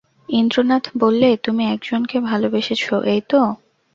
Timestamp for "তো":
3.29-3.41